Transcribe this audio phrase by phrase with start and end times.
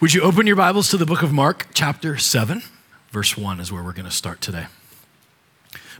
[0.00, 2.62] Would you open your Bibles to the book of Mark, chapter 7?
[3.10, 4.64] Verse 1 is where we're going to start today.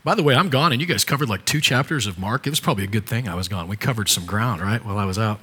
[0.03, 2.47] By the way, I'm gone, and you guys covered like two chapters of Mark.
[2.47, 3.69] It was probably a good thing I was gone.
[3.69, 5.43] We covered some ground, right, while I was out.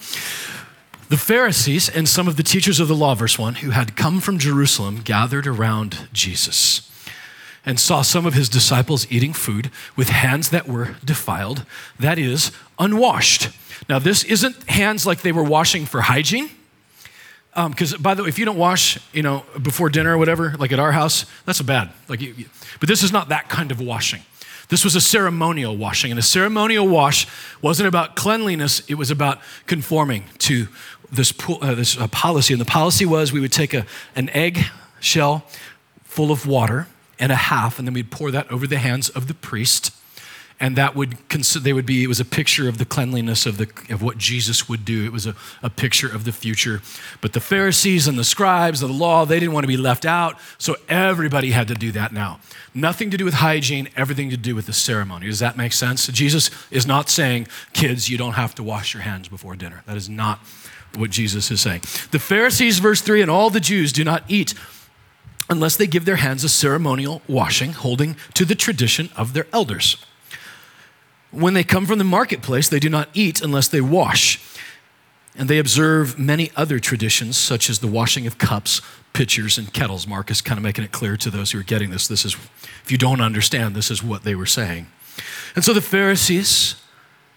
[1.09, 4.19] The Pharisees and some of the teachers of the law, verse 1, who had come
[4.19, 6.91] from Jerusalem, gathered around Jesus
[7.63, 11.63] and saw some of his disciples eating food with hands that were defiled,
[11.99, 13.49] that is, unwashed.
[13.87, 16.49] Now, this isn't hands like they were washing for hygiene
[17.69, 20.55] because um, by the way, if you don't wash, you know, before dinner or whatever,
[20.59, 21.89] like at our house, that's a bad.
[22.07, 22.45] Like, you, you,
[22.79, 24.21] but this is not that kind of washing.
[24.69, 27.25] This was a ceremonial washing, and a ceremonial wash
[27.61, 30.67] wasn't about cleanliness; it was about conforming to
[31.11, 32.53] this uh, this uh, policy.
[32.53, 33.85] And the policy was we would take a
[34.15, 34.65] an egg
[34.99, 35.45] shell
[36.03, 39.27] full of water and a half, and then we'd pour that over the hands of
[39.27, 39.91] the priest
[40.59, 41.17] and that would
[41.61, 44.67] they would be it was a picture of the cleanliness of the of what jesus
[44.67, 45.05] would do.
[45.05, 46.81] It was a, a picture of the future.
[47.21, 50.05] But the pharisees and the scribes of the law they didn't want to be left
[50.05, 50.35] out.
[50.57, 52.39] So everybody had to do that now.
[52.73, 55.27] Nothing to do with hygiene everything to do with the ceremony.
[55.27, 56.07] Does that make sense?
[56.07, 59.83] Jesus is not saying kids you don't have to wash your hands before dinner.
[59.85, 60.39] That is not
[60.95, 61.81] what jesus is saying.
[62.11, 64.55] The pharisees verse 3 and all the jews do not eat
[65.49, 69.97] unless they give their hands a ceremonial washing holding to the tradition of their elders
[71.37, 74.39] when they come from the marketplace, they do not eat unless they wash.
[75.35, 78.81] And they observe many other traditions, such as the washing of cups,
[79.13, 80.07] pitchers, and kettles.
[80.07, 82.07] Mark is kind of making it clear to those who are getting this.
[82.07, 82.33] This is,
[82.83, 84.87] if you don't understand, this is what they were saying.
[85.55, 86.75] And so the Pharisees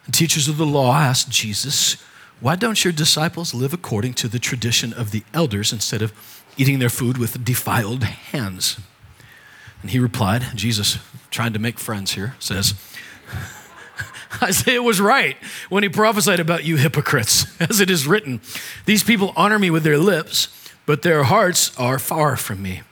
[0.06, 2.02] and teachers of the law asked Jesus,
[2.40, 6.14] Why don't your disciples live according to the tradition of the elders instead of
[6.56, 8.80] eating their food with defiled hands?
[9.82, 10.98] And he replied, Jesus,
[11.30, 12.74] trying to make friends here, says,
[14.42, 15.36] Isaiah was right
[15.68, 18.40] when he prophesied about you hypocrites, as it is written
[18.86, 20.48] These people honor me with their lips,
[20.86, 22.82] but their hearts are far from me.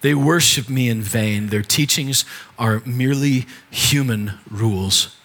[0.00, 1.48] They worship me in vain.
[1.48, 2.24] Their teachings
[2.58, 5.16] are merely human rules.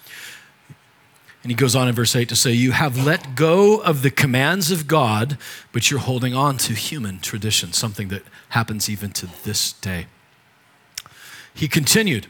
[1.48, 4.12] And he goes on in verse 8 to say, You have let go of the
[4.12, 5.38] commands of God,
[5.72, 10.08] but you're holding on to human tradition, something that happens even to this day.
[11.54, 12.28] He continued,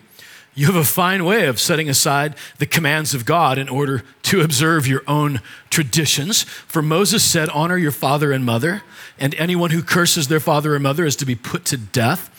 [0.57, 4.41] you have a fine way of setting aside the commands of God in order to
[4.41, 6.41] observe your own traditions.
[6.41, 8.81] For Moses said, Honor your father and mother,
[9.19, 12.33] and anyone who curses their father or mother is to be put to death.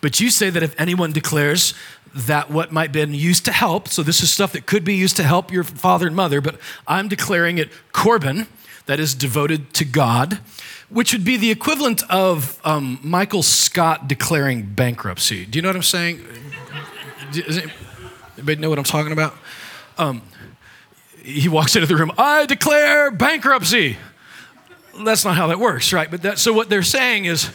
[0.00, 1.74] But you say that if anyone declares
[2.14, 5.16] that what might be used to help, so this is stuff that could be used
[5.16, 8.46] to help your father and mother, but I'm declaring it Corban,
[8.86, 10.38] that is devoted to God,
[10.88, 15.44] which would be the equivalent of um, Michael Scott declaring bankruptcy.
[15.44, 16.24] Do you know what I'm saying?
[17.32, 17.60] Does
[18.36, 19.34] anybody know what I'm talking about?
[19.96, 20.22] Um,
[21.22, 23.98] he walks into the room, I declare bankruptcy.
[25.04, 26.10] That's not how that works, right?
[26.10, 27.50] But that, so what they're saying is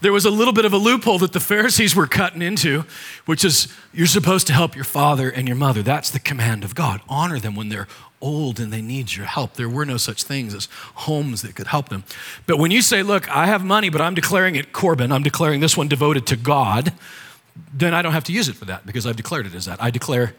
[0.00, 2.84] there was a little bit of a loophole that the Pharisees were cutting into,
[3.24, 5.82] which is you're supposed to help your father and your mother.
[5.82, 7.00] That's the command of God.
[7.08, 7.88] Honor them when they're
[8.20, 9.54] old and they need your help.
[9.54, 12.04] There were no such things as homes that could help them.
[12.46, 15.60] But when you say, look, I have money, but I'm declaring it Corban, I'm declaring
[15.60, 16.92] this one devoted to God,
[17.72, 19.82] then I don't have to use it for that because I've declared it as that.
[19.82, 20.34] I declare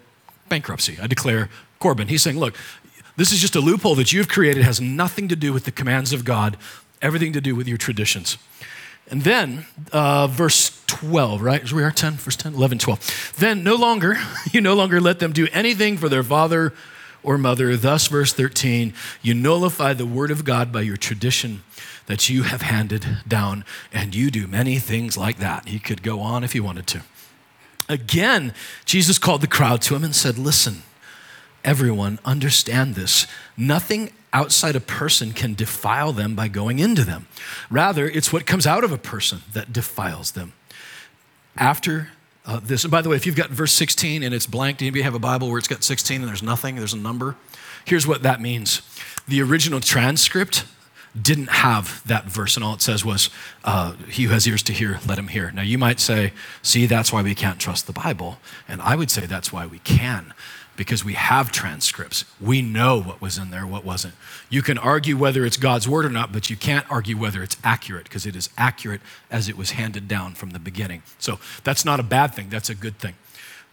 [0.49, 0.97] bankruptcy.
[1.01, 2.07] I declare Corban.
[2.07, 2.55] He's saying, look,
[3.15, 5.71] this is just a loophole that you've created, it has nothing to do with the
[5.71, 6.57] commands of God,
[7.01, 8.37] everything to do with your traditions.
[9.09, 11.63] And then, uh, verse 12, right?
[11.63, 13.33] Is we are 10, verse 10, 11, 12.
[13.37, 14.17] Then no longer,
[14.51, 16.73] you no longer let them do anything for their father
[17.23, 17.75] or mother.
[17.77, 21.63] Thus, verse 13, you nullify the word of God by your tradition
[22.07, 23.63] that you have handed down,
[23.93, 25.67] and you do many things like that.
[25.67, 27.01] He could go on if he wanted to.
[27.87, 28.53] Again,
[28.85, 30.83] Jesus called the crowd to him and said, Listen,
[31.63, 33.27] everyone, understand this.
[33.55, 37.27] Nothing outside a person can defile them by going into them.
[37.69, 40.53] Rather, it's what comes out of a person that defiles them.
[41.55, 42.09] After
[42.45, 44.85] uh, this, and by the way, if you've got verse 16 and it's blank, do
[44.85, 47.35] anybody have a Bible where it's got 16 and there's nothing, there's a number?
[47.83, 48.81] Here's what that means.
[49.27, 50.65] The original transcript
[51.19, 53.29] didn't have that verse, and all it says was,
[53.63, 55.51] uh, He who has ears to hear, let him hear.
[55.51, 58.37] Now, you might say, See, that's why we can't trust the Bible.
[58.67, 60.33] And I would say that's why we can,
[60.75, 62.25] because we have transcripts.
[62.39, 64.13] We know what was in there, what wasn't.
[64.49, 67.57] You can argue whether it's God's word or not, but you can't argue whether it's
[67.63, 71.03] accurate, because it is accurate as it was handed down from the beginning.
[71.19, 73.15] So that's not a bad thing, that's a good thing.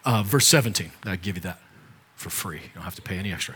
[0.05, 1.59] Uh, verse 17, I give you that
[2.17, 2.59] for free.
[2.59, 3.55] You don't have to pay any extra.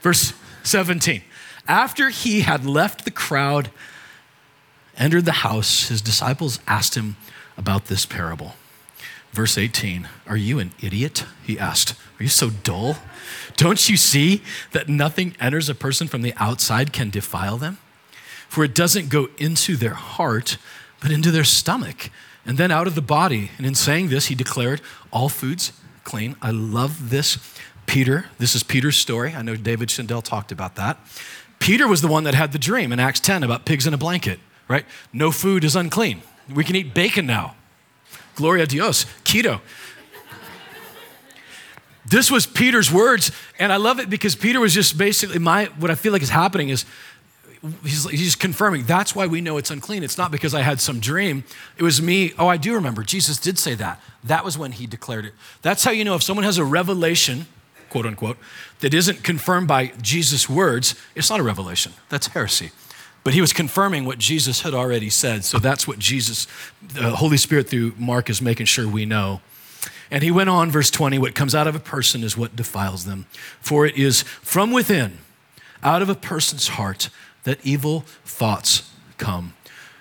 [0.00, 1.22] Verse 17.
[1.70, 3.70] After he had left the crowd,
[4.96, 7.14] entered the house, his disciples asked him
[7.56, 8.54] about this parable.
[9.30, 11.24] Verse 18 Are you an idiot?
[11.44, 11.94] He asked.
[12.18, 12.96] Are you so dull?
[13.56, 17.78] Don't you see that nothing enters a person from the outside can defile them?
[18.48, 20.58] For it doesn't go into their heart,
[21.00, 22.10] but into their stomach,
[22.44, 23.52] and then out of the body.
[23.58, 24.80] And in saying this, he declared
[25.12, 25.72] all foods
[26.02, 26.34] clean.
[26.42, 27.38] I love this.
[27.86, 29.34] Peter, this is Peter's story.
[29.34, 30.98] I know David Shindell talked about that.
[31.60, 33.98] Peter was the one that had the dream in Acts 10 about pigs in a
[33.98, 34.84] blanket, right?
[35.12, 36.22] No food is unclean.
[36.52, 37.54] We can eat bacon now.
[38.34, 39.60] Gloria Dios, keto.
[42.06, 45.90] This was Peter's words, and I love it because Peter was just basically my what
[45.90, 46.84] I feel like is happening is
[47.84, 50.02] he's, he's confirming that's why we know it's unclean.
[50.02, 51.44] It's not because I had some dream.
[51.76, 52.32] It was me.
[52.38, 53.04] Oh, I do remember.
[53.04, 54.00] Jesus did say that.
[54.24, 55.34] That was when he declared it.
[55.62, 57.46] That's how you know if someone has a revelation,
[57.90, 58.38] quote unquote,
[58.80, 61.92] that isn't confirmed by Jesus' words, it's not a revelation.
[62.08, 62.70] That's heresy.
[63.22, 65.44] But he was confirming what Jesus had already said.
[65.44, 66.46] So that's what Jesus,
[66.82, 69.42] the Holy Spirit through Mark, is making sure we know.
[70.10, 73.04] And he went on, verse 20 what comes out of a person is what defiles
[73.04, 73.26] them.
[73.60, 75.18] For it is from within,
[75.82, 77.10] out of a person's heart,
[77.44, 79.54] that evil thoughts come.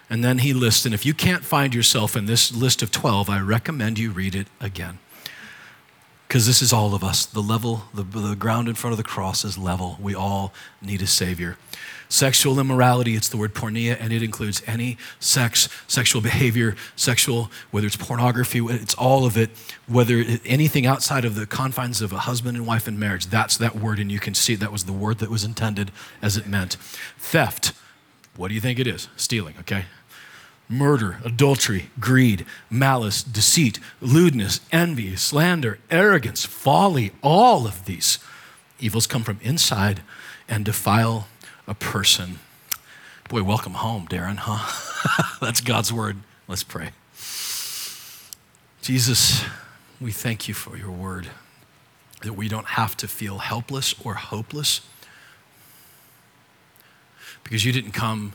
[0.10, 3.30] And then he lists, and if you can't find yourself in this list of 12,
[3.30, 4.98] I recommend you read it again.
[6.30, 7.26] Because this is all of us.
[7.26, 9.98] The level, the, the ground in front of the cross is level.
[10.00, 11.58] We all need a Savior.
[12.08, 17.88] Sexual immorality, it's the word porneia, and it includes any sex, sexual behavior, sexual, whether
[17.88, 19.50] it's pornography, it's all of it,
[19.88, 23.76] whether anything outside of the confines of a husband and wife in marriage, that's that
[23.76, 25.92] word, and you can see that was the word that was intended
[26.22, 26.76] as it meant.
[27.18, 27.74] Theft,
[28.36, 29.08] what do you think it is?
[29.16, 29.86] Stealing, okay?
[30.70, 38.20] Murder, adultery, greed, malice, deceit, lewdness, envy, slander, arrogance, folly, all of these
[38.80, 40.02] evils come from inside
[40.48, 41.28] and defile
[41.68, 42.40] a person.
[43.30, 45.38] Boy, welcome home, Darren, huh?
[45.42, 46.18] That's God's word.
[46.48, 46.92] Let's pray.
[48.82, 49.44] Jesus,
[50.00, 51.30] we thank you for your word,
[52.22, 54.82] that we don't have to feel helpless or hopeless
[57.44, 58.34] because you didn't come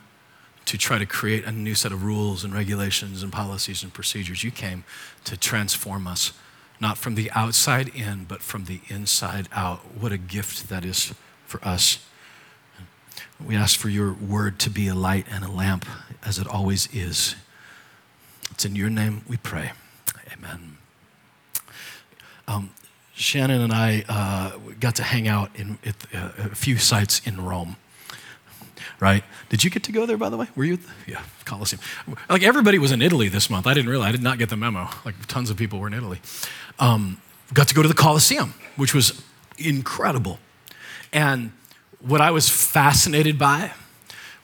[0.67, 4.43] to try to create a new set of rules and regulations and policies and procedures.
[4.43, 4.85] You came
[5.25, 6.33] to transform us,
[6.81, 9.81] not from the outside in, but from the inside out.
[10.01, 11.15] What a gift that is
[11.47, 11.99] for us.
[13.45, 15.87] We ask for your word to be a light and a lamp
[16.25, 17.35] as it always is.
[18.51, 19.73] It's in your name we pray.
[20.33, 20.79] Amen.
[22.47, 22.71] Um,
[23.15, 27.45] Shannon and I uh, got to hang out in at, uh, a few sites in
[27.45, 27.77] Rome.
[29.01, 29.25] Right?
[29.49, 30.47] Did you get to go there, by the way?
[30.57, 30.79] Were you?
[31.07, 31.81] Yeah, Colosseum.
[32.29, 33.67] Like everybody was in Italy this month.
[33.67, 34.09] I didn't realize.
[34.11, 34.89] I did not get the memo.
[35.05, 36.21] Like tons of people were in Italy.
[36.79, 37.21] Um,
[37.53, 39.23] got to go to the Colosseum, which was
[39.59, 40.39] incredible.
[41.13, 41.53] And
[42.01, 43.73] what I was fascinated by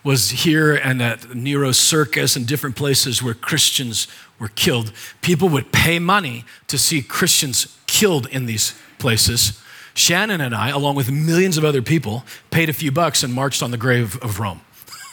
[0.02, 4.08] was here and at Nero Circus and different places where Christians
[4.38, 4.92] were killed.
[5.20, 9.59] People would pay money to see Christians killed in these places.
[9.94, 13.62] Shannon and I, along with millions of other people, paid a few bucks and marched
[13.62, 14.60] on the grave of Rome.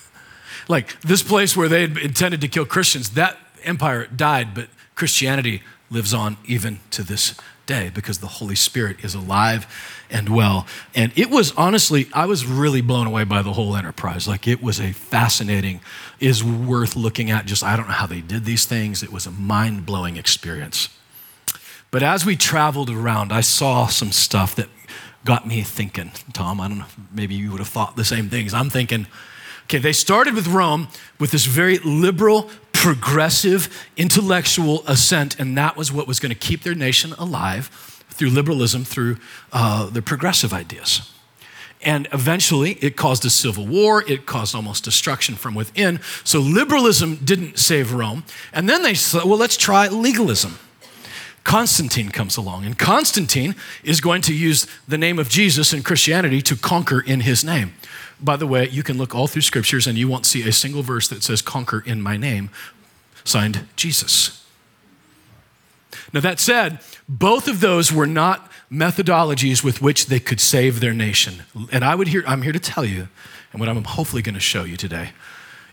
[0.67, 5.61] like this place where they had intended to kill Christians, that empire died, but Christianity
[5.89, 7.35] lives on even to this
[7.65, 9.67] day because the Holy Spirit is alive
[10.09, 10.65] and well.
[10.95, 14.27] And it was honestly, I was really blown away by the whole enterprise.
[14.27, 15.81] Like it was a fascinating,
[16.19, 17.45] is worth looking at.
[17.45, 19.03] Just, I don't know how they did these things.
[19.03, 20.89] It was a mind blowing experience.
[21.91, 24.67] But as we traveled around, I saw some stuff that
[25.23, 26.11] got me thinking.
[26.33, 28.53] Tom, I don't know, maybe you would have thought the same things.
[28.53, 29.07] I'm thinking,
[29.63, 30.87] okay, they started with Rome
[31.19, 36.63] with this very liberal, progressive intellectual ascent, and that was what was going to keep
[36.63, 37.67] their nation alive
[38.09, 39.17] through liberalism, through
[39.51, 41.11] uh, the progressive ideas.
[41.81, 44.03] And eventually, it caused a civil war.
[44.07, 45.99] It caused almost destruction from within.
[46.23, 48.23] So, liberalism didn't save Rome.
[48.51, 50.57] And then they said, well, let's try legalism.
[51.47, 56.41] Constantine comes along, and Constantine is going to use the name of Jesus and Christianity
[56.41, 57.73] to conquer in his name.
[58.19, 60.83] By the way, you can look all through scriptures and you won't see a single
[60.83, 62.49] verse that says, Conquer in my name,
[63.23, 64.45] signed Jesus.
[66.11, 70.93] Now, that said, both of those were not methodologies with which they could save their
[70.93, 71.43] nation.
[71.71, 73.07] And I would hear, I'm here to tell you,
[73.53, 75.11] and what I'm hopefully going to show you today,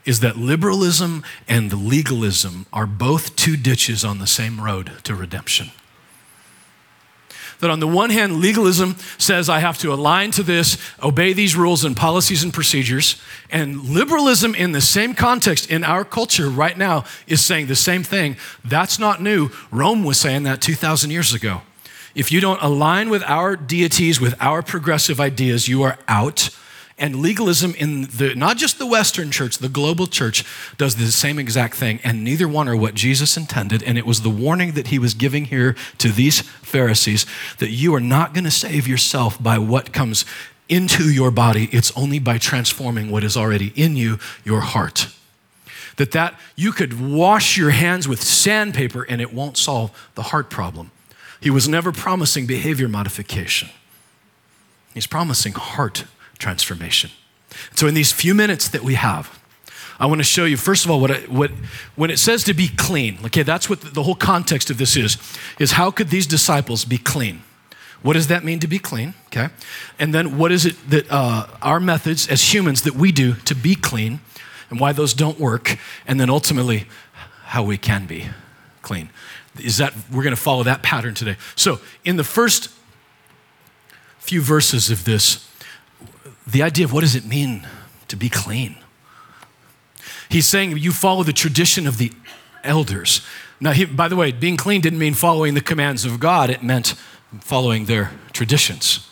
[0.04, 5.70] is that liberalism and legalism are both two ditches on the same road to redemption.
[7.60, 11.56] That on the one hand, legalism says I have to align to this, obey these
[11.56, 13.20] rules and policies and procedures.
[13.50, 18.02] And liberalism, in the same context in our culture right now, is saying the same
[18.02, 18.36] thing.
[18.64, 19.50] That's not new.
[19.70, 21.62] Rome was saying that 2,000 years ago.
[22.14, 26.50] If you don't align with our deities, with our progressive ideas, you are out
[26.98, 30.44] and legalism in the not just the Western church, the global church
[30.76, 33.82] does the same exact thing, and neither one are what Jesus intended.
[33.82, 37.26] And it was the warning that he was giving here to these Pharisees
[37.58, 40.24] that you are not going to save yourself by what comes
[40.68, 45.08] into your body, it's only by transforming what is already in you, your heart.
[45.96, 50.48] That that you could wash your hands with sandpaper and it won't solve the heart
[50.48, 50.90] problem.
[51.40, 53.68] He was never promising behavior modification.
[54.94, 56.04] He's promising heart
[56.38, 57.10] transformation.
[57.74, 59.38] So in these few minutes that we have,
[59.98, 61.52] I want to show you, first of all, what, I, what
[61.94, 64.96] when it says to be clean, okay, that's what the, the whole context of this
[64.96, 65.16] is,
[65.58, 67.42] is how could these disciples be clean?
[68.02, 69.14] What does that mean to be clean?
[69.26, 69.48] Okay.
[69.98, 73.54] And then what is it that uh, our methods as humans that we do to
[73.54, 74.20] be clean
[74.68, 75.78] and why those don't work?
[76.06, 76.86] And then ultimately,
[77.44, 78.28] how we can be
[78.82, 79.08] clean.
[79.58, 81.36] Is that we're going to follow that pattern today.
[81.54, 82.68] So, in the first
[84.18, 85.48] few verses of this,
[86.46, 87.66] the idea of what does it mean
[88.08, 88.76] to be clean?
[90.28, 92.12] He's saying you follow the tradition of the
[92.62, 93.20] elders.
[93.60, 96.62] Now, he, by the way, being clean didn't mean following the commands of God, it
[96.62, 96.94] meant
[97.40, 99.08] following their traditions.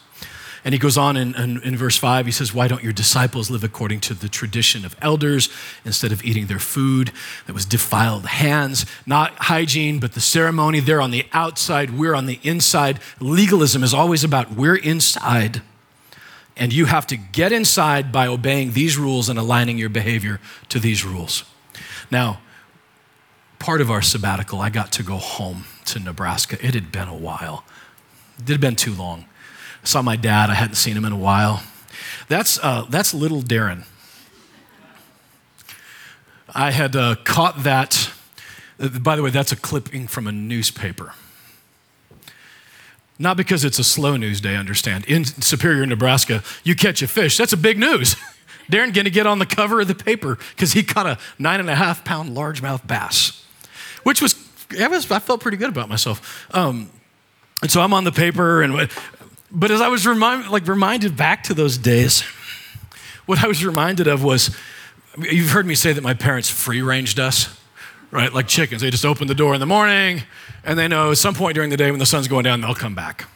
[0.65, 3.51] And he goes on in, in, in, verse 5, he says, Why don't your disciples
[3.51, 5.49] live according to the tradition of elders
[5.85, 7.11] instead of eating their food
[7.47, 8.87] that was defiled hands?
[9.05, 10.79] Not hygiene, but the ceremony.
[10.79, 13.01] They're on the outside, we're on the inside.
[13.19, 15.63] Legalism is always about we're inside
[16.57, 20.79] and you have to get inside by obeying these rules and aligning your behavior to
[20.79, 21.45] these rules.
[22.11, 22.41] Now,
[23.59, 26.59] part of our sabbatical, I got to go home to Nebraska.
[26.65, 27.65] It had been a while,
[28.39, 29.27] it had been too long.
[29.83, 31.63] I saw my dad, I hadn't seen him in a while.
[32.29, 33.85] That's, uh, that's little Darren.
[36.55, 38.11] I had uh, caught that.
[38.79, 41.15] Uh, by the way, that's a clipping from a newspaper.
[43.23, 45.05] Not because it's a slow news day, understand.
[45.05, 47.37] In Superior, Nebraska, you catch a fish.
[47.37, 48.17] That's a big news.
[48.71, 51.71] Darren to get on the cover of the paper because he caught a nine and
[51.71, 53.47] a half pound largemouth bass,
[54.03, 54.35] which was,
[54.77, 56.49] I, was, I felt pretty good about myself.
[56.53, 56.91] Um,
[57.61, 58.91] and so I'm on the paper, and
[59.53, 62.23] but as I was remind, like reminded back to those days,
[63.27, 64.51] what I was reminded of was,
[65.17, 67.57] you've heard me say that my parents free ranged us
[68.13, 68.33] right?
[68.33, 68.83] Like chickens.
[68.83, 70.23] They just open the door in the morning
[70.63, 72.75] and they know at some point during the day when the sun's going down, they'll
[72.75, 73.27] come back.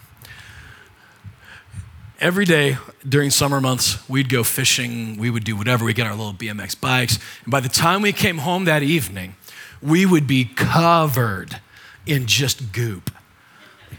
[2.21, 6.14] Every day during summer months, we'd go fishing, we would do whatever, we'd get our
[6.14, 7.18] little BMX bikes.
[7.45, 9.35] And by the time we came home that evening,
[9.83, 11.61] we would be covered
[12.06, 13.11] in just goop.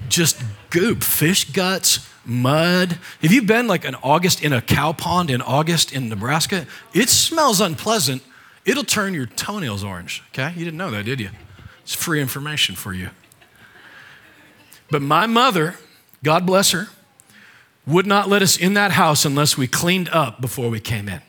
[0.10, 2.98] Just goop, fish guts, mud.
[3.22, 6.66] Have you been like an August in a cow pond in August in Nebraska?
[6.94, 8.24] It smells unpleasant
[8.68, 10.52] It'll turn your toenails orange, okay?
[10.58, 11.30] You didn't know that, did you?
[11.84, 13.12] It's free information for you.
[14.92, 15.76] But my mother,
[16.22, 16.90] God bless her,
[17.86, 21.22] would not let us in that house unless we cleaned up before we came in.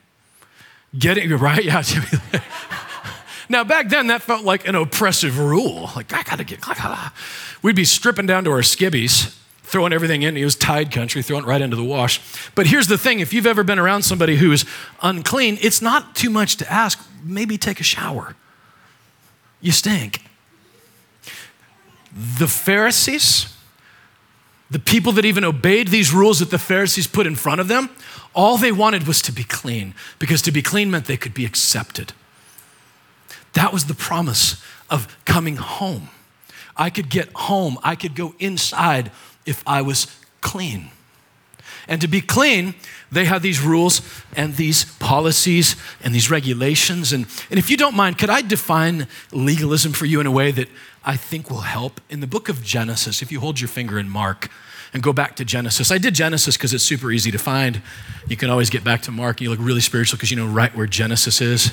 [0.98, 1.64] Get it right?
[1.64, 1.82] Yeah.
[3.48, 5.90] now, back then, that felt like an oppressive rule.
[5.94, 7.12] Like, I gotta get, I gotta.
[7.62, 9.37] We'd be stripping down to our skivvies
[9.68, 10.34] throwing everything in.
[10.34, 12.20] He was tide country, throwing it right into the wash.
[12.54, 14.64] But here's the thing if you've ever been around somebody who's
[15.02, 16.98] unclean, it's not too much to ask.
[17.22, 18.34] Maybe take a shower.
[19.60, 20.22] You stink.
[22.38, 23.54] The Pharisees,
[24.70, 27.90] the people that even obeyed these rules that the Pharisees put in front of them,
[28.34, 31.44] all they wanted was to be clean because to be clean meant they could be
[31.44, 32.12] accepted.
[33.52, 36.08] That was the promise of coming home.
[36.76, 39.10] I could get home, I could go inside
[39.48, 40.06] if I was
[40.40, 40.90] clean.
[41.88, 42.74] And to be clean,
[43.10, 44.02] they have these rules
[44.36, 47.14] and these policies and these regulations.
[47.14, 50.50] And, and if you don't mind, could I define legalism for you in a way
[50.50, 50.68] that
[51.04, 52.00] I think will help?
[52.10, 54.50] In the book of Genesis, if you hold your finger in Mark
[54.92, 57.80] and go back to Genesis, I did Genesis because it's super easy to find.
[58.26, 60.46] You can always get back to Mark and you look really spiritual because you know
[60.46, 61.72] right where Genesis is.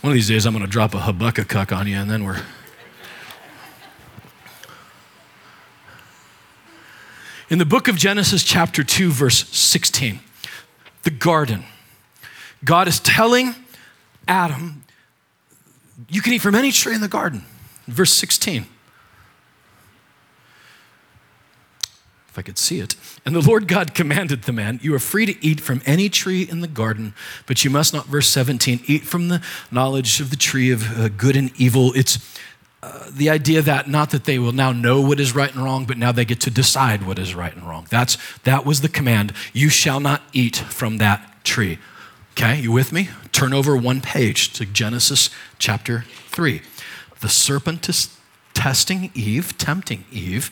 [0.00, 2.42] One of these days, I'm going to drop a Habakkuk on you and then we're
[7.50, 10.20] In the book of Genesis, chapter 2, verse 16,
[11.02, 11.64] the garden,
[12.64, 13.56] God is telling
[14.28, 14.84] Adam,
[16.08, 17.44] You can eat from any tree in the garden.
[17.88, 18.66] Verse 16.
[22.28, 22.94] If I could see it.
[23.26, 26.42] And the Lord God commanded the man, You are free to eat from any tree
[26.48, 27.14] in the garden,
[27.46, 29.42] but you must not, verse 17, eat from the
[29.72, 31.92] knowledge of the tree of uh, good and evil.
[31.96, 32.20] It's
[33.10, 35.98] the idea that not that they will now know what is right and wrong, but
[35.98, 37.86] now they get to decide what is right and wrong.
[37.90, 39.32] That's, that was the command.
[39.52, 41.78] You shall not eat from that tree.
[42.32, 43.10] Okay, you with me?
[43.32, 46.62] Turn over one page to Genesis chapter 3.
[47.20, 48.16] The serpent is
[48.54, 50.50] testing Eve, tempting Eve.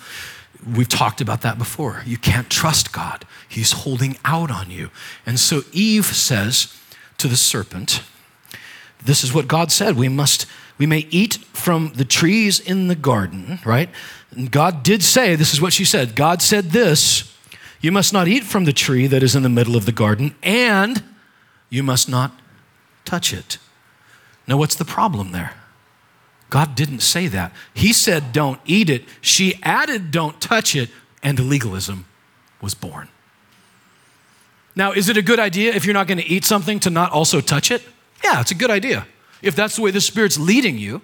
[0.66, 2.02] We've talked about that before.
[2.04, 4.90] You can't trust God, He's holding out on you.
[5.24, 6.76] And so Eve says
[7.16, 8.02] to the serpent,
[9.02, 9.96] This is what God said.
[9.96, 10.46] We must
[10.78, 13.90] we may eat from the trees in the garden, right?
[14.30, 17.34] And God did say, this is what she said God said this
[17.80, 20.34] You must not eat from the tree that is in the middle of the garden,
[20.42, 21.02] and
[21.68, 22.32] you must not
[23.04, 23.58] touch it.
[24.46, 25.54] Now, what's the problem there?
[26.50, 27.52] God didn't say that.
[27.74, 29.04] He said, don't eat it.
[29.20, 30.88] She added, don't touch it,
[31.22, 32.06] and legalism
[32.62, 33.08] was born.
[34.74, 37.12] Now, is it a good idea if you're not going to eat something to not
[37.12, 37.82] also touch it?
[38.24, 39.06] Yeah, it's a good idea.
[39.42, 41.02] If that's the way the Spirit's leading you.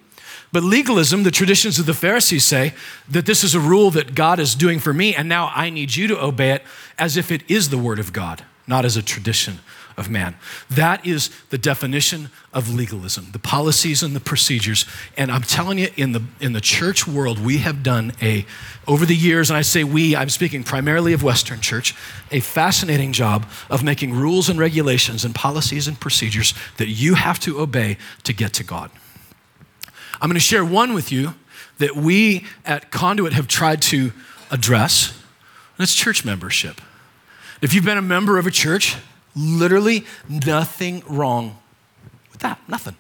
[0.52, 2.74] But legalism, the traditions of the Pharisees say
[3.08, 5.96] that this is a rule that God is doing for me, and now I need
[5.96, 6.62] you to obey it
[6.96, 9.58] as if it is the Word of God, not as a tradition
[9.96, 10.34] of man.
[10.70, 14.86] That is the definition of legalism, the policies and the procedures.
[15.16, 18.44] And I'm telling you, in the, in the church world, we have done a,
[18.86, 21.94] over the years, and I say we, I'm speaking primarily of Western church,
[22.30, 27.38] a fascinating job of making rules and regulations and policies and procedures that you have
[27.40, 28.90] to obey to get to God.
[30.20, 31.34] I'm going to share one with you
[31.78, 34.12] that we at Conduit have tried to
[34.50, 35.10] address,
[35.76, 36.80] and it's church membership.
[37.60, 38.96] If you've been a member of a church,
[39.36, 41.58] Literally nothing wrong
[42.30, 42.96] with that, nothing.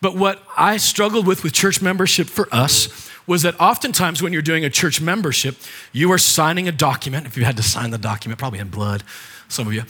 [0.00, 4.42] But what I struggled with with church membership for us was that oftentimes when you're
[4.42, 5.56] doing a church membership,
[5.92, 9.02] you are signing a document, if you had to sign the document, probably in blood,
[9.48, 9.82] some of you,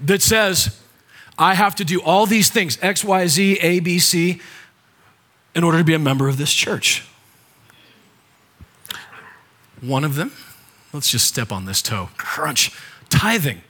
[0.00, 0.80] that says,
[1.38, 4.40] I have to do all these things, X, Y, Z, A, B, C,
[5.54, 7.06] in order to be a member of this church.
[9.80, 10.32] One of them,
[10.92, 12.70] let's just step on this toe, crunch,
[13.08, 13.62] tithing.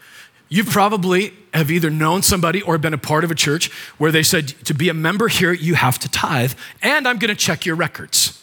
[0.52, 4.22] You probably have either known somebody or been a part of a church where they
[4.22, 7.64] said, to be a member here, you have to tithe, and I'm going to check
[7.64, 8.38] your records.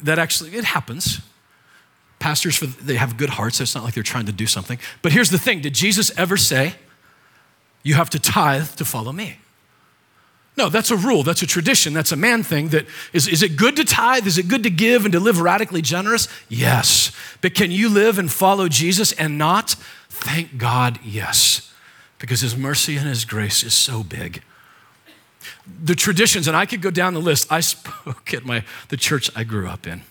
[0.00, 1.20] That actually, it happens.
[2.20, 3.60] Pastors, they have good hearts.
[3.60, 4.78] It's not like they're trying to do something.
[5.02, 6.76] But here's the thing Did Jesus ever say,
[7.82, 9.40] you have to tithe to follow me?
[10.60, 11.22] No, that's a rule.
[11.22, 11.94] That's a tradition.
[11.94, 12.68] That's a man thing.
[12.68, 14.26] That is, is it good to tithe?
[14.26, 16.28] Is it good to give and to live radically generous?
[16.50, 17.12] Yes.
[17.40, 19.70] But can you live and follow Jesus and not?
[20.10, 21.72] Thank God, yes.
[22.18, 24.42] Because his mercy and his grace is so big.
[25.82, 27.50] The traditions, and I could go down the list.
[27.50, 30.02] I spoke at my the church I grew up in.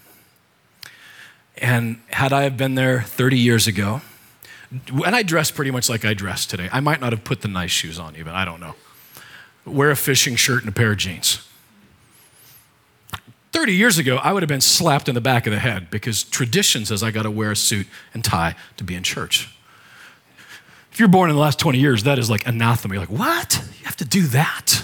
[1.60, 4.02] And had I have been there 30 years ago,
[4.72, 6.70] and I dressed pretty much like I dress today.
[6.72, 8.74] I might not have put the nice shoes on even, I don't know
[9.66, 11.46] wear a fishing shirt and a pair of jeans.
[13.52, 16.24] 30 years ago, I would have been slapped in the back of the head because
[16.24, 19.50] tradition says I got to wear a suit and tie to be in church.
[20.92, 22.94] If you're born in the last 20 years, that is like anathema.
[22.94, 23.64] You're like, what?
[23.80, 24.84] You have to do that?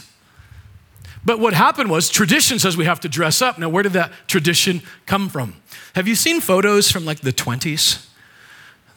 [1.23, 3.57] But what happened was tradition says we have to dress up.
[3.57, 5.55] Now, where did that tradition come from?
[5.93, 8.07] Have you seen photos from like the 20s,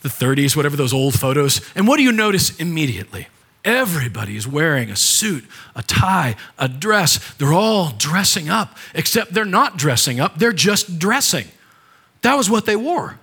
[0.03, 1.61] the 30s, whatever those old photos?
[1.75, 3.29] And what do you notice immediately?
[3.69, 5.45] Everybody is wearing a suit,
[5.77, 7.35] a tie, a dress.
[7.35, 11.49] They're all dressing up, except they're not dressing up, they're just dressing.
[12.23, 13.19] That was what they wore.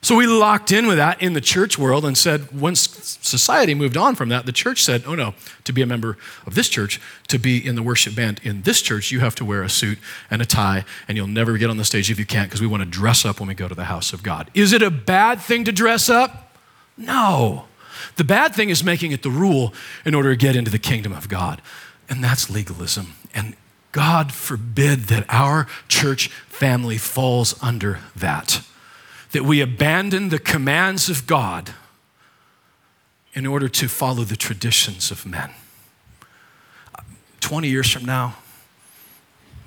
[0.00, 3.96] So we locked in with that in the church world and said, once society moved
[3.96, 7.00] on from that, the church said, oh no, to be a member of this church,
[7.28, 9.98] to be in the worship band in this church, you have to wear a suit
[10.30, 12.68] and a tie, and you'll never get on the stage if you can't because we
[12.68, 14.52] want to dress up when we go to the house of God.
[14.54, 16.56] Is it a bad thing to dress up?
[16.96, 17.64] No.
[18.16, 19.72] The bad thing is making it the rule
[20.04, 21.62] in order to get into the kingdom of God.
[22.08, 23.14] And that's legalism.
[23.34, 23.56] And
[23.92, 28.62] God forbid that our church family falls under that.
[29.32, 31.74] That we abandon the commands of God
[33.34, 35.50] in order to follow the traditions of men.
[37.40, 38.36] 20 years from now,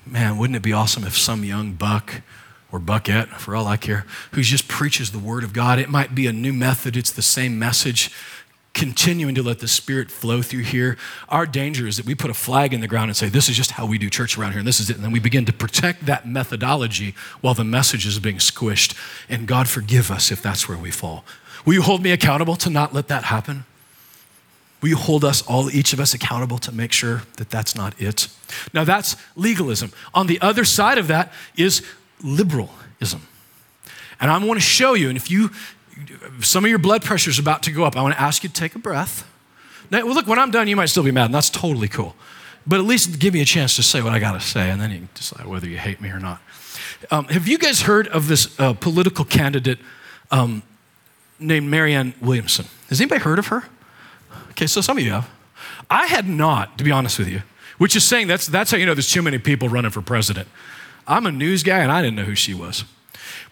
[0.05, 2.21] man, wouldn't it be awesome if some young buck
[2.71, 5.79] or bucket, for all I care, who just preaches the word of God?
[5.79, 8.11] It might be a new method, it's the same message,
[8.73, 10.97] continuing to let the Spirit flow through here.
[11.29, 13.55] Our danger is that we put a flag in the ground and say, This is
[13.55, 14.97] just how we do church around here, and this is it.
[14.97, 18.95] And then we begin to protect that methodology while the message is being squished.
[19.29, 21.23] And God forgive us if that's where we fall.
[21.65, 23.65] Will you hold me accountable to not let that happen?
[24.81, 27.99] Will you hold us all, each of us, accountable to make sure that that's not
[27.99, 28.27] it?
[28.73, 29.91] Now, that's legalism.
[30.13, 31.81] On the other side of that is
[32.23, 33.27] liberalism.
[34.19, 35.51] And I want to show you, and if you
[36.41, 37.95] some of your blood pressure is about to go up.
[37.95, 39.29] I want to ask you to take a breath.
[39.91, 42.15] Now, well, look, when I'm done, you might still be mad, and that's totally cool.
[42.67, 44.81] But at least give me a chance to say what I got to say, and
[44.81, 46.41] then you decide whether you hate me or not.
[47.11, 49.77] Um, have you guys heard of this uh, political candidate
[50.31, 50.63] um,
[51.39, 52.65] named Marianne Williamson?
[52.89, 53.65] Has anybody heard of her?
[54.51, 55.29] Okay, so some of you have.
[55.89, 57.43] I had not, to be honest with you,
[57.77, 60.47] which is saying that's, that's how you know there's too many people running for president.
[61.07, 62.83] I'm a news guy, and I didn't know who she was.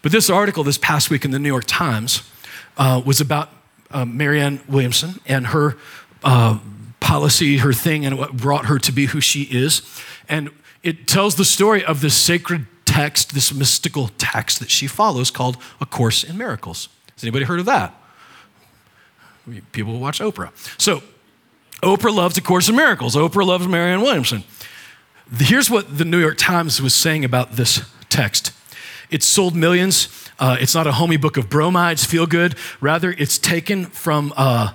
[0.02, 2.28] But this article this past week in the New York Times
[2.76, 3.50] uh, was about
[3.90, 5.76] uh, Marianne Williamson and her
[6.22, 6.58] uh,
[7.00, 9.82] policy, her thing, and what brought her to be who she is.
[10.28, 10.50] And
[10.82, 15.56] it tells the story of this sacred text, this mystical text that she follows called
[15.80, 16.88] A Course in Miracles.
[17.14, 17.94] Has anybody heard of that?
[19.72, 20.50] People watch Oprah.
[20.80, 21.02] So,
[21.82, 23.14] Oprah loves A Course in Miracles.
[23.14, 24.44] Oprah loves Marianne Williamson.
[25.38, 28.52] Here's what the New York Times was saying about this text
[29.10, 30.08] it sold millions.
[30.38, 32.56] Uh, it's not a homey book of bromides, feel good.
[32.80, 34.72] Rather, it's taken from uh,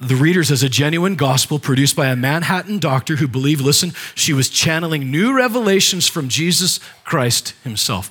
[0.00, 4.32] the readers as a genuine gospel produced by a Manhattan doctor who believed, listen, she
[4.32, 8.10] was channeling new revelations from Jesus Christ himself.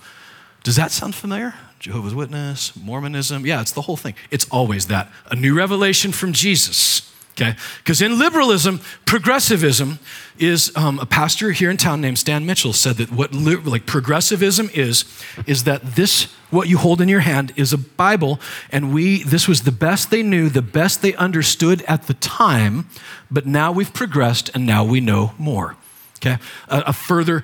[0.63, 1.53] Does that sound familiar?
[1.79, 3.45] Jehovah's Witness, Mormonism.
[3.45, 4.15] Yeah, it's the whole thing.
[4.31, 7.12] It's always that a new revelation from Jesus.
[7.34, 7.56] Okay?
[7.80, 9.98] Because in liberalism, progressivism
[10.38, 13.86] is um, a pastor here in town named Stan Mitchell said that what li- like
[13.88, 15.06] progressivism is,
[15.48, 18.39] is that this, what you hold in your hand, is a Bible,
[18.72, 22.88] and we, this was the best they knew, the best they understood at the time,
[23.32, 25.76] but now we've progressed and now we know more.
[26.17, 26.38] Okay?
[26.67, 27.43] a, a further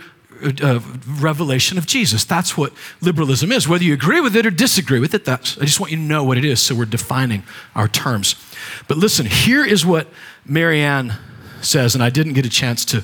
[0.62, 0.80] uh,
[1.20, 2.24] revelation of Jesus.
[2.24, 3.68] That's what liberalism is.
[3.68, 6.04] Whether you agree with it or disagree with it, that's, I just want you to
[6.04, 7.44] know what it is so we're defining
[7.76, 8.36] our terms.
[8.88, 10.08] But listen, here is what
[10.46, 11.14] Marianne
[11.62, 13.04] says, and I didn't get a chance to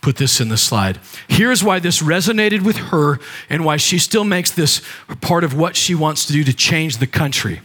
[0.00, 0.98] put this in the slide.
[1.28, 4.82] Here's why this resonated with her and why she still makes this
[5.20, 7.60] part of what she wants to do to change the country.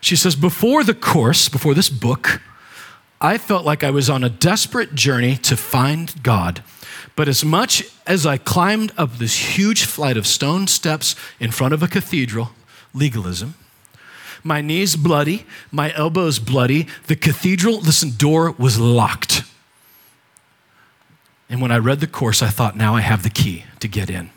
[0.00, 2.40] She says, Before the course, before this book,
[3.20, 6.62] I felt like I was on a desperate journey to find God.
[7.16, 11.74] But as much as I climbed up this huge flight of stone steps in front
[11.74, 12.50] of a cathedral,
[12.94, 13.54] legalism,
[14.42, 19.42] my knees bloody, my elbows bloody, the cathedral, listen, door was locked.
[21.48, 24.08] And when I read the course, I thought, now I have the key to get
[24.08, 24.30] in.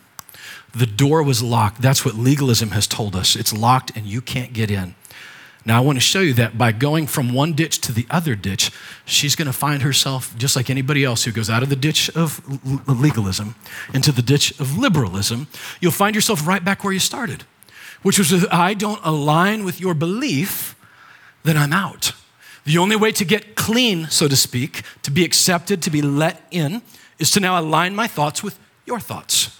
[0.75, 1.81] The door was locked.
[1.81, 3.35] That's what legalism has told us.
[3.35, 4.95] It's locked and you can't get in.
[5.65, 8.35] Now, I want to show you that by going from one ditch to the other
[8.35, 8.69] ditch,
[9.05, 12.09] she's going to find herself, just like anybody else who goes out of the ditch
[12.15, 12.41] of
[12.89, 13.55] legalism
[13.93, 15.47] into the ditch of liberalism,
[15.79, 17.45] you'll find yourself right back where you started,
[18.01, 20.75] which was if I don't align with your belief,
[21.43, 22.11] then I'm out.
[22.65, 26.41] The only way to get clean, so to speak, to be accepted, to be let
[26.51, 26.81] in,
[27.19, 29.57] is to now align my thoughts with your thoughts.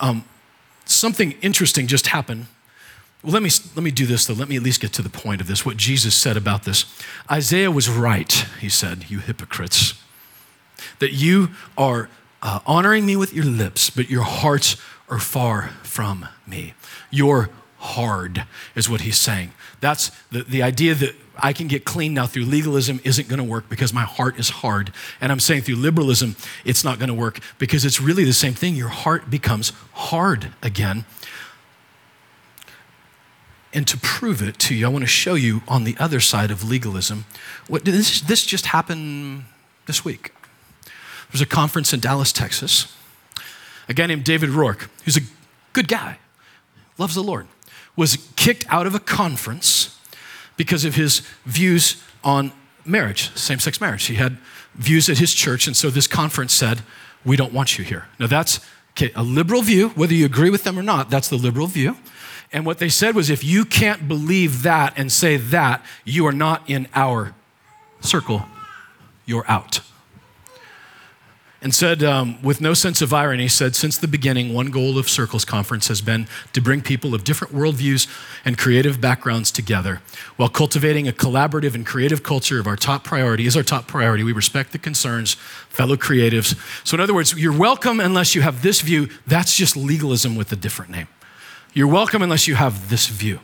[0.00, 0.24] Um,
[0.84, 2.46] something interesting just happened
[3.24, 4.34] well, let me, let me do this though.
[4.34, 6.84] Let me at least get to the point of this, what Jesus said about this.
[7.30, 9.94] Isaiah was right, he said, you hypocrites,
[10.98, 12.10] that you are
[12.42, 14.76] uh, honoring me with your lips, but your hearts
[15.08, 16.74] are far from me.
[17.10, 19.52] You're hard, is what he's saying.
[19.80, 23.44] That's the, the idea that I can get clean now through legalism isn't going to
[23.44, 24.92] work because my heart is hard.
[25.20, 28.54] And I'm saying through liberalism, it's not going to work because it's really the same
[28.54, 28.74] thing.
[28.74, 31.04] Your heart becomes hard again.
[33.74, 36.52] And to prove it to you, I want to show you on the other side
[36.52, 37.24] of legalism.
[37.66, 39.44] What, this, this just happened
[39.86, 40.32] this week.
[41.32, 42.94] There's a conference in Dallas, Texas.
[43.88, 45.22] A guy named David Rourke, who's a
[45.72, 46.18] good guy,
[46.96, 47.48] loves the Lord,
[47.96, 50.00] was kicked out of a conference
[50.56, 52.52] because of his views on
[52.84, 54.04] marriage, same sex marriage.
[54.04, 54.38] He had
[54.74, 56.82] views at his church, and so this conference said,
[57.24, 58.06] We don't want you here.
[58.18, 58.60] Now, that's
[58.92, 61.96] okay, a liberal view, whether you agree with them or not, that's the liberal view.
[62.52, 66.32] And what they said was if you can't believe that and say that, you are
[66.32, 67.34] not in our
[68.00, 68.44] circle,
[69.26, 69.80] you're out.
[71.60, 75.08] And said, um, with no sense of irony, said, since the beginning, one goal of
[75.08, 78.06] Circles Conference has been to bring people of different worldviews
[78.44, 80.02] and creative backgrounds together
[80.36, 84.22] while cultivating a collaborative and creative culture of our top priority is our top priority.
[84.22, 85.34] We respect the concerns,
[85.70, 86.54] fellow creatives.
[86.86, 89.08] So, in other words, you're welcome unless you have this view.
[89.26, 91.08] That's just legalism with a different name.
[91.74, 93.40] You're welcome unless you have this view.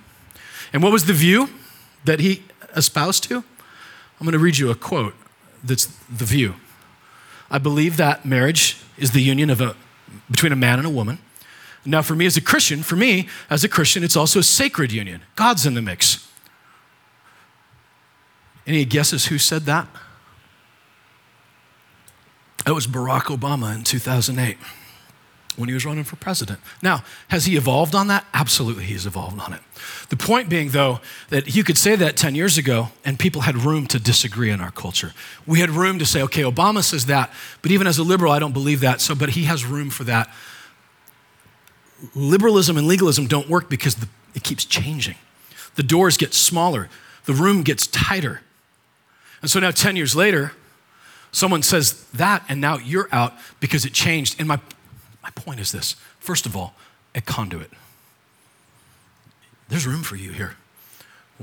[0.73, 1.51] And what was the view
[2.05, 2.45] that he
[2.77, 3.39] espoused to?
[3.39, 5.15] I'm going to read you a quote
[5.65, 6.55] that's the view.
[7.51, 9.75] I believe that marriage is the union of a,
[10.31, 11.19] between a man and a woman.
[11.85, 14.93] Now, for me as a Christian, for me as a Christian, it's also a sacred
[14.93, 15.23] union.
[15.35, 16.29] God's in the mix.
[18.65, 19.89] Any guesses who said that?
[22.65, 24.57] That was Barack Obama in 2008
[25.61, 26.59] when he was running for president.
[26.83, 28.27] Now, has he evolved on that?
[28.35, 29.61] Absolutely, he's evolved on it.
[30.09, 33.57] The point being, though, that you could say that 10 years ago and people had
[33.57, 35.13] room to disagree in our culture.
[35.47, 38.39] We had room to say, okay, Obama says that, but even as a liberal, I
[38.39, 40.29] don't believe that, so, but he has room for that.
[42.15, 45.17] Liberalism and legalism don't work because the, it keeps changing.
[45.77, 46.89] The doors get smaller,
[47.27, 48.41] the room gets tighter.
[49.43, 50.53] And so now, 10 years later,
[51.33, 54.37] someone says that, and now you're out because it changed.
[54.39, 54.61] And my
[55.23, 56.75] my point is this first of all,
[57.15, 57.71] a conduit.
[59.69, 60.57] There's room for you here.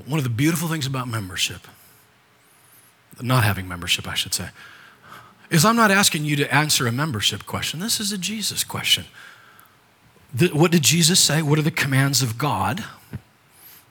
[0.06, 1.68] One of the beautiful things about membership,
[3.22, 4.50] not having membership, I should say,
[5.50, 7.80] is I'm not asking you to answer a membership question.
[7.80, 9.06] This is a Jesus question.
[10.54, 11.42] what did Jesus say?
[11.42, 12.84] What are the commands of God?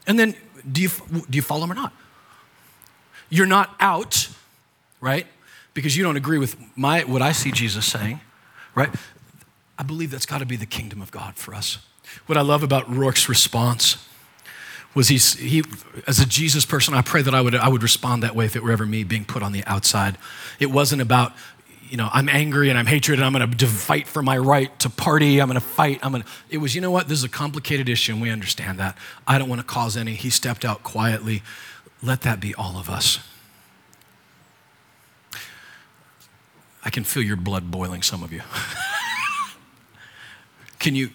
[0.06, 0.34] And then
[0.70, 1.92] do you, do you follow them or not?
[3.28, 4.28] You're not out,
[5.00, 5.26] right?
[5.74, 8.20] Because you don't agree with my, what I see Jesus saying,
[8.74, 8.90] right?
[9.78, 11.78] I believe that's got to be the kingdom of God for us.
[12.26, 13.98] What I love about Rourke's response
[14.94, 15.62] was he's, he,
[16.06, 18.56] as a Jesus person, I pray that I would, I would respond that way if
[18.56, 20.16] it were ever me being put on the outside.
[20.58, 21.34] It wasn't about,
[21.90, 24.76] you know, I'm angry and I'm hatred and I'm going to fight for my right
[24.80, 25.40] to party.
[25.40, 26.00] I'm going to fight.
[26.02, 26.28] I'm going to.
[26.48, 27.08] It was, you know what?
[27.08, 28.96] This is a complicated issue and we understand that.
[29.26, 30.14] I don't want to cause any.
[30.14, 31.42] He stepped out quietly.
[32.02, 33.18] Let that be all of us.
[36.82, 38.40] I can feel your blood boiling, some of you.
[40.86, 41.10] can you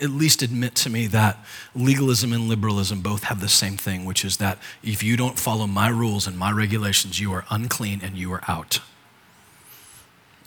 [0.00, 1.36] at least admit to me that
[1.74, 5.66] legalism and liberalism both have the same thing, which is that if you don't follow
[5.66, 8.80] my rules and my regulations, you are unclean and you are out.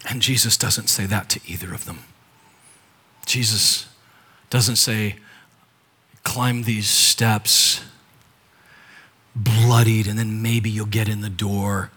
[0.09, 1.99] And Jesus doesn't say that to either of them.
[3.27, 3.87] Jesus
[4.49, 5.17] doesn't say,
[6.23, 7.81] climb these steps,
[9.35, 11.91] bloodied, and then maybe you'll get in the door.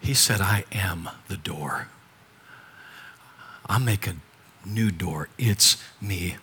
[0.00, 1.88] He said, I am the door.
[3.64, 4.16] I'll make a
[4.64, 5.28] new door.
[5.38, 6.36] It's me.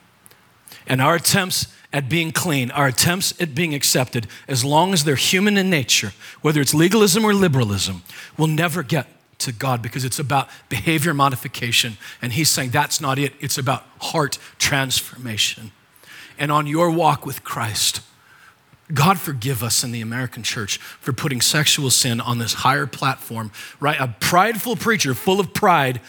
[0.86, 5.15] And our attempts at being clean, our attempts at being accepted, as long as they're
[5.15, 8.03] human in nature, whether it's legalism or liberalism,
[8.38, 9.08] will never get
[9.39, 11.97] to God because it's about behavior modification.
[12.21, 15.71] And He's saying that's not it, it's about heart transformation.
[16.39, 18.01] And on your walk with Christ,
[18.93, 23.51] God forgive us in the American church for putting sexual sin on this higher platform,
[23.80, 23.99] right?
[23.99, 25.99] A prideful preacher full of pride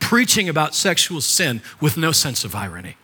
[0.00, 2.96] preaching about sexual sin with no sense of irony.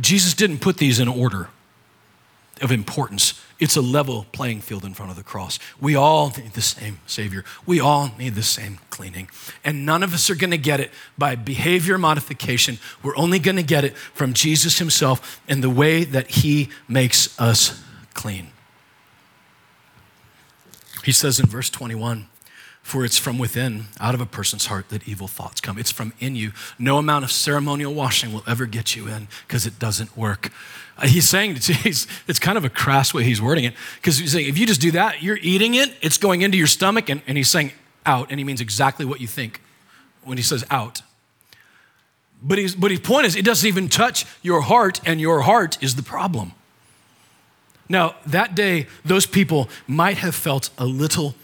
[0.00, 1.48] Jesus didn't put these in order
[2.60, 3.40] of importance.
[3.58, 5.58] It's a level playing field in front of the cross.
[5.80, 7.44] We all need the same Savior.
[7.66, 9.28] We all need the same cleaning.
[9.64, 12.78] And none of us are going to get it by behavior modification.
[13.02, 17.38] We're only going to get it from Jesus Himself and the way that He makes
[17.40, 17.82] us
[18.14, 18.48] clean.
[21.04, 22.28] He says in verse 21
[22.84, 25.78] for it's from within, out of a person's heart, that evil thoughts come.
[25.78, 26.52] It's from in you.
[26.78, 30.52] No amount of ceremonial washing will ever get you in because it doesn't work.
[30.98, 34.32] Uh, he's saying, he's, it's kind of a crass way he's wording it because he's
[34.32, 37.22] saying, if you just do that, you're eating it, it's going into your stomach, and,
[37.26, 37.72] and he's saying
[38.04, 39.62] out, and he means exactly what you think
[40.22, 41.00] when he says out.
[42.42, 45.82] But, he's, but his point is, it doesn't even touch your heart, and your heart
[45.82, 46.52] is the problem.
[47.88, 51.34] Now, that day, those people might have felt a little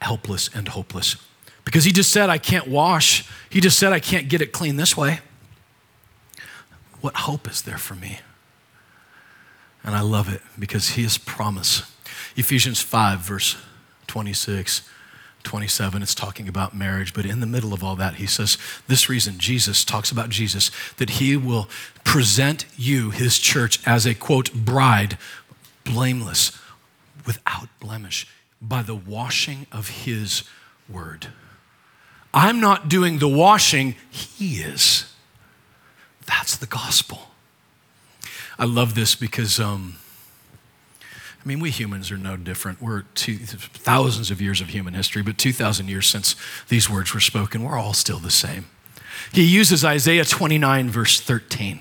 [0.00, 1.16] helpless and hopeless.
[1.64, 3.28] Because he just said, I can't wash.
[3.48, 5.20] He just said, I can't get it clean this way.
[7.00, 8.20] What hope is there for me?
[9.82, 11.84] And I love it because he has promised.
[12.36, 13.56] Ephesians 5, verse
[14.06, 14.88] 26,
[15.42, 18.56] 27, it's talking about marriage, but in the middle of all that, he says,
[18.88, 21.68] This reason, Jesus talks about Jesus, that he will
[22.02, 25.18] present you, his church, as a quote, bride,
[25.84, 26.58] blameless,
[27.26, 28.26] without blemish
[28.68, 30.44] by the washing of His
[30.88, 31.28] word.
[32.32, 35.12] I'm not doing the washing, He is.
[36.26, 37.30] That's the gospel.
[38.58, 39.96] I love this because, um,
[41.02, 42.80] I mean, we humans are no different.
[42.80, 46.36] We're two, thousands of years of human history, but 2,000 years since
[46.68, 48.66] these words were spoken, we're all still the same.
[49.32, 51.80] He uses Isaiah 29, verse 13,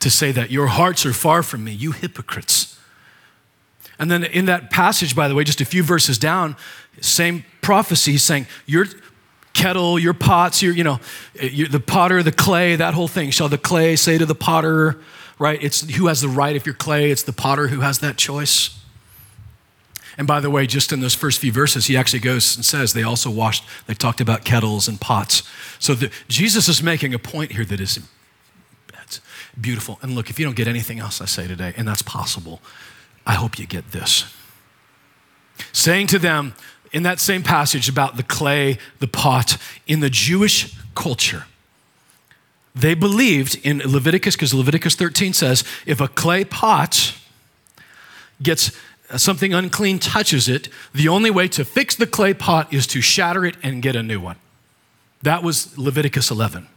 [0.00, 2.75] to say that your hearts are far from me, you hypocrites.
[3.98, 6.56] And then in that passage, by the way, just a few verses down,
[7.00, 8.86] same prophecy he's saying, Your
[9.52, 11.00] kettle, your pots, your, you know,
[11.38, 13.30] eh, the potter, the clay, that whole thing.
[13.30, 15.00] Shall the clay say to the potter,
[15.38, 15.62] right?
[15.62, 18.78] It's who has the right if you're clay, it's the potter who has that choice.
[20.18, 22.92] And by the way, just in those first few verses, he actually goes and says
[22.92, 25.42] they also washed, they talked about kettles and pots.
[25.78, 27.98] So the, Jesus is making a point here that is
[29.60, 29.98] beautiful.
[30.02, 32.60] And look, if you don't get anything else I say today, and that's possible,
[33.26, 34.32] I hope you get this.
[35.72, 36.54] Saying to them
[36.92, 41.44] in that same passage about the clay, the pot, in the Jewish culture,
[42.74, 47.14] they believed in Leviticus, because Leviticus 13 says if a clay pot
[48.42, 48.70] gets
[49.10, 53.00] uh, something unclean, touches it, the only way to fix the clay pot is to
[53.00, 54.36] shatter it and get a new one.
[55.22, 56.68] That was Leviticus 11.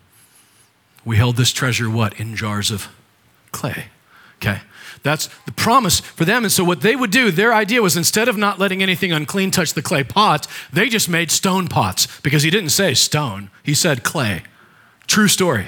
[1.04, 2.20] We held this treasure, what?
[2.20, 2.88] In jars of
[3.52, 3.86] clay.
[4.38, 4.62] Okay.
[5.04, 6.44] That's the promise for them.
[6.44, 9.52] And so, what they would do, their idea was instead of not letting anything unclean
[9.52, 13.74] touch the clay pot, they just made stone pots because he didn't say stone, he
[13.74, 14.44] said clay.
[15.08, 15.68] True story.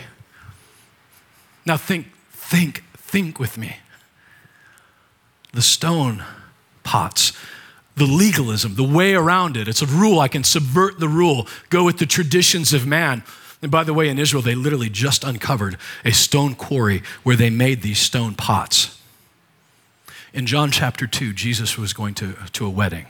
[1.66, 3.78] Now, think, think, think with me.
[5.54, 6.24] The stone
[6.84, 7.34] pots,
[7.96, 10.20] the legalism, the way around it, it's a rule.
[10.20, 13.24] I can subvert the rule, go with the traditions of man.
[13.62, 17.50] And by the way, in Israel, they literally just uncovered a stone quarry where they
[17.50, 19.01] made these stone pots.
[20.34, 23.08] In John chapter 2, Jesus was going to, to a wedding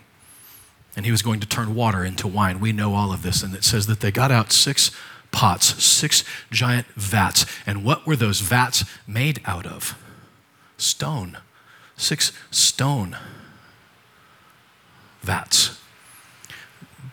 [0.95, 2.60] and he was going to turn water into wine.
[2.60, 3.43] We know all of this.
[3.43, 4.91] And it says that they got out six
[5.31, 7.45] pots, six giant vats.
[7.65, 9.97] And what were those vats made out of?
[10.77, 11.38] Stone.
[11.95, 13.17] Six stone
[15.21, 15.79] vats.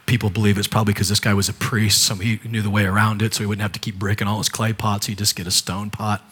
[0.06, 2.84] People believe it's probably because this guy was a priest, so he knew the way
[2.84, 5.06] around it, so he wouldn't have to keep breaking all his clay pots.
[5.06, 6.22] He'd just get a stone pot.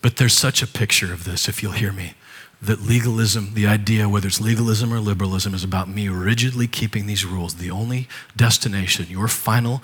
[0.00, 2.14] But there's such a picture of this, if you'll hear me,
[2.60, 7.24] that legalism, the idea, whether it's legalism or liberalism, is about me rigidly keeping these
[7.24, 7.56] rules.
[7.56, 9.82] The only destination, your final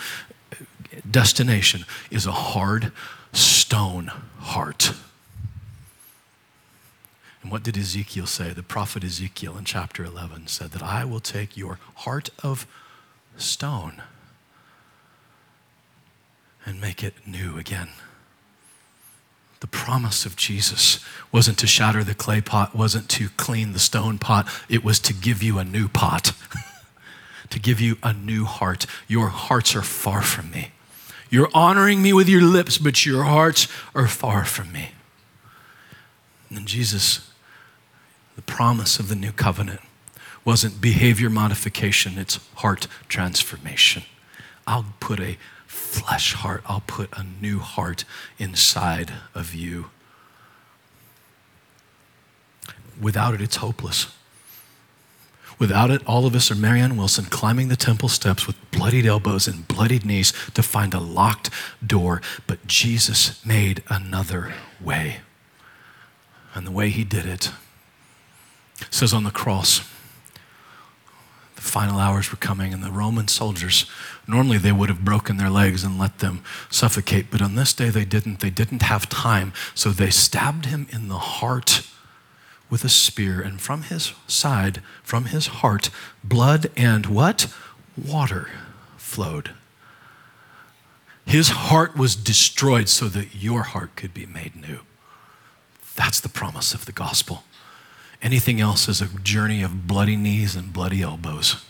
[0.52, 0.56] uh,
[1.08, 2.92] destination, is a hard
[3.32, 4.92] stone heart.
[7.42, 8.50] And what did Ezekiel say?
[8.50, 12.66] The prophet Ezekiel in chapter 11 said that I will take your heart of
[13.36, 14.02] stone
[16.64, 17.90] and make it new again.
[19.64, 24.18] The promise of Jesus wasn't to shatter the clay pot, wasn't to clean the stone
[24.18, 26.34] pot, it was to give you a new pot,
[27.48, 28.84] to give you a new heart.
[29.08, 30.72] Your hearts are far from me.
[31.30, 34.90] You're honoring me with your lips, but your hearts are far from me.
[36.50, 37.30] And Jesus
[38.36, 39.80] the promise of the new covenant
[40.44, 44.02] wasn't behavior modification, it's heart transformation.
[44.66, 45.38] I'll put a
[45.74, 48.04] flesh heart, I'll put a new heart
[48.38, 49.90] inside of you.
[53.00, 54.14] Without it, it's hopeless.
[55.58, 59.46] Without it, all of us are Marianne Wilson climbing the temple steps with bloodied elbows
[59.46, 61.50] and bloodied knees to find a locked
[61.84, 62.20] door.
[62.46, 65.18] But Jesus made another way.
[66.54, 67.50] And the way he did it
[68.80, 69.88] it says on the cross,
[71.64, 73.86] final hours were coming, and the Roman soldiers,
[74.26, 77.88] normally they would have broken their legs and let them suffocate, but on this day
[77.88, 78.40] they didn't.
[78.40, 81.82] They didn't have time, so they stabbed him in the heart
[82.70, 85.90] with a spear, and from his side, from his heart,
[86.22, 87.52] blood and what?
[87.96, 88.48] Water
[88.96, 89.50] flowed.
[91.26, 94.80] His heart was destroyed so that your heart could be made new.
[95.94, 97.44] That's the promise of the gospel.
[98.22, 101.64] Anything else is a journey of bloody knees and bloody elbows.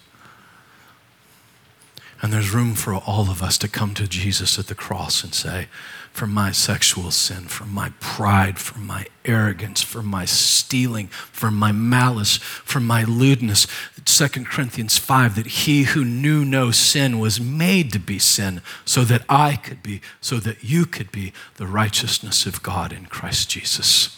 [2.23, 5.35] And there's room for all of us to come to Jesus at the cross and
[5.35, 5.69] say,
[6.15, 11.73] for my sexual sin, for my pride, for my arrogance, for my stealing, for my
[11.73, 13.67] malice, for my lewdness.
[14.05, 19.03] 2 Corinthians 5 that he who knew no sin was made to be sin so
[19.03, 23.51] that I could be, so that you could be the righteousness of God in Christ
[23.51, 24.17] Jesus.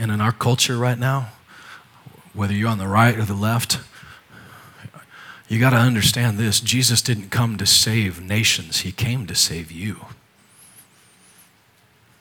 [0.00, 1.28] And in our culture right now,
[2.32, 3.78] whether you're on the right or the left,
[5.46, 9.70] you got to understand this Jesus didn't come to save nations, He came to save
[9.70, 10.06] you.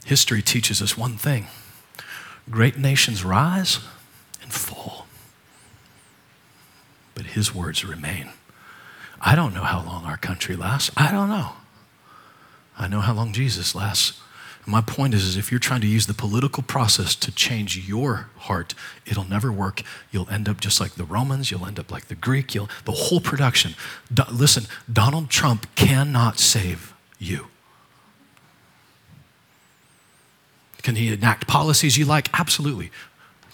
[0.04, 1.48] History teaches us one thing
[2.52, 3.80] great nations rise
[4.42, 5.06] and fall,
[7.16, 8.32] but His words remain.
[9.22, 10.92] I don't know how long our country lasts.
[10.98, 11.52] I don't know.
[12.78, 14.20] I know how long Jesus lasts.
[14.66, 18.30] My point is, is if you're trying to use the political process to change your
[18.38, 19.82] heart, it'll never work.
[20.12, 22.92] You'll end up just like the Romans, you'll end up like the Greek, you'll, the
[22.92, 23.74] whole production.
[24.14, 27.48] Do, listen, Donald Trump cannot save you.
[30.82, 32.30] Can he enact policies you like?
[32.34, 32.92] Absolutely.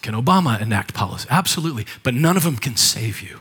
[0.02, 1.26] Can Obama enact policies?
[1.30, 1.86] Absolutely.
[2.02, 3.40] But none of them can save you.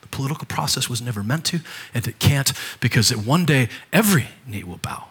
[0.00, 1.60] The political process was never meant to,
[1.92, 5.06] and it can't because one day every knee will bow.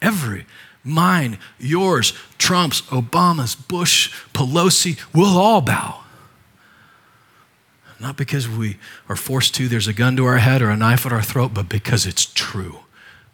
[0.00, 0.46] Every
[0.84, 6.00] mine, yours, Trump's, Obama's, Bush, Pelosi, we'll all bow.
[8.00, 8.76] Not because we
[9.08, 11.52] are forced to, there's a gun to our head or a knife at our throat,
[11.52, 12.80] but because it's true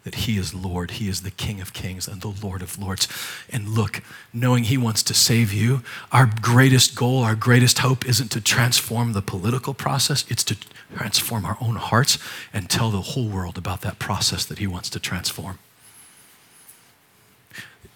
[0.03, 0.91] that He is Lord.
[0.91, 3.07] He is the King of kings and the Lord of lords.
[3.49, 4.01] And look,
[4.33, 9.13] knowing He wants to save you, our greatest goal, our greatest hope isn't to transform
[9.13, 10.57] the political process, it's to
[10.95, 12.17] transform our own hearts
[12.53, 15.59] and tell the whole world about that process that He wants to transform.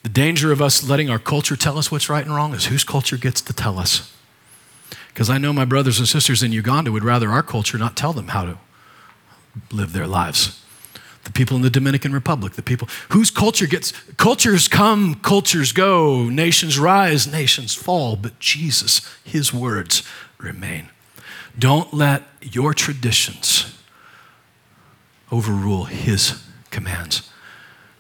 [0.04, 2.84] The danger of us letting our culture tell us what's right and wrong is whose
[2.84, 4.16] culture gets to tell us.
[5.10, 8.14] Because I know my brothers and sisters in Uganda would rather our culture not tell
[8.14, 8.58] them how to
[9.72, 10.64] live their lives.
[11.26, 16.30] The people in the Dominican Republic, the people whose culture gets, cultures come, cultures go,
[16.30, 20.04] nations rise, nations fall, but Jesus, his words
[20.38, 20.90] remain.
[21.58, 23.76] Don't let your traditions
[25.32, 27.29] overrule his commands.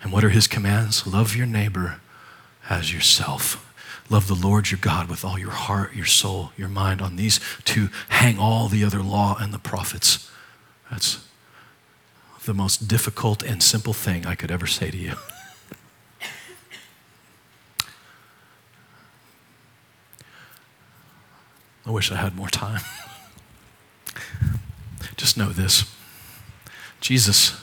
[0.02, 1.06] And what are his commands?
[1.06, 2.00] Love your neighbor
[2.70, 3.66] as yourself.
[4.10, 7.02] Love the Lord your God with all your heart, your soul, your mind.
[7.02, 10.30] On these two hang all the other law and the prophets.
[10.90, 11.24] That's
[12.46, 15.14] the most difficult and simple thing I could ever say to you.
[21.86, 22.82] I wish I had more time.
[25.18, 25.86] Just know this
[27.02, 27.56] Jesus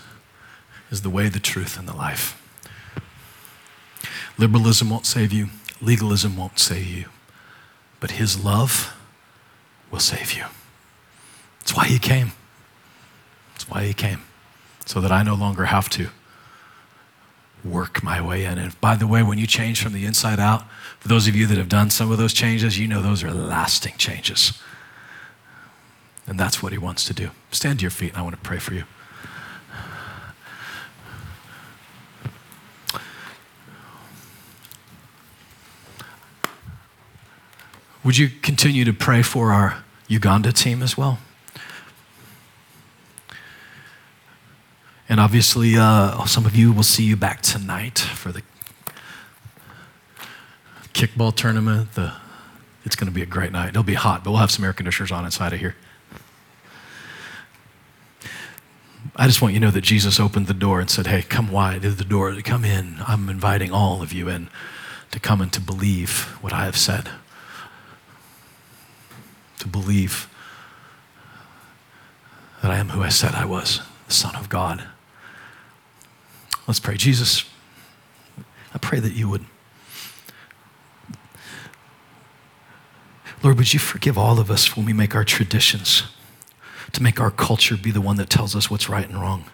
[0.90, 2.42] is the way, the truth, and the life.
[4.38, 5.48] Liberalism won't save you,
[5.80, 7.06] legalism won't save you,
[8.00, 8.94] but His love
[9.90, 10.44] will save you.
[11.60, 12.32] That's why He came.
[13.52, 14.22] That's why He came,
[14.84, 16.08] so that I no longer have to
[17.64, 18.58] work my way in.
[18.58, 20.64] And by the way, when you change from the inside out,
[21.00, 23.32] for those of you that have done some of those changes, you know those are
[23.32, 24.60] lasting changes.
[26.26, 27.30] And that's what He wants to do.
[27.50, 28.84] Stand to your feet, and I want to pray for you.
[38.06, 41.18] Would you continue to pray for our Uganda team as well?
[45.08, 48.42] And obviously, uh, some of you will see you back tonight for the
[50.94, 51.94] kickball tournament.
[51.94, 52.12] The,
[52.84, 53.70] it's going to be a great night.
[53.70, 55.74] It'll be hot, but we'll have some air conditioners on inside of here.
[59.16, 61.50] I just want you to know that Jesus opened the door and said, Hey, come
[61.50, 62.98] wide the door, come in.
[63.04, 64.48] I'm inviting all of you in
[65.10, 67.10] to come and to believe what I have said
[69.66, 70.28] to believe
[72.62, 74.86] that I am who I said I was, the Son of God.
[76.66, 76.96] Let's pray.
[76.96, 77.44] Jesus,
[78.74, 79.44] I pray that you would.
[83.42, 86.04] Lord, would you forgive all of us when we make our traditions
[86.92, 89.44] to make our culture be the one that tells us what's right and wrong?